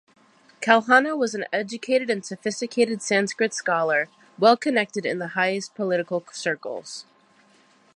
[0.63, 7.05] Kalhana was an educated and sophisticated Sanskrit scholar, well-connected in the highest political circles.